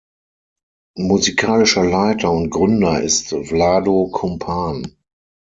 [0.97, 4.97] Musikalischer Leiter und Gründer ist Vlado Kumpan.